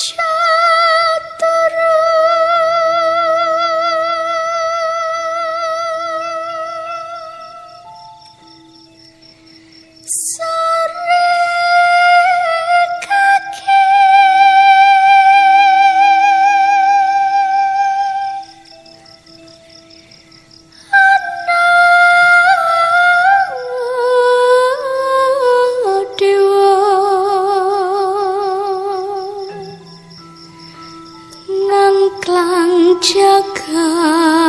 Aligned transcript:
Watch. 0.00 0.29
lang 32.30 32.94
jagat 33.02 34.39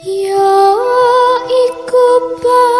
Ya 0.00 0.48
iku 1.44 2.04
bang 2.40 2.79